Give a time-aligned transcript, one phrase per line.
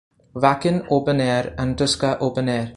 [0.33, 2.69] Wacken Open Air and Tuska Open Air.